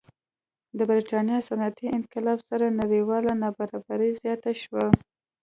[0.77, 4.85] د برېټانیا صنعتي انقلاب سره نړیواله نابرابري زیاته شوه.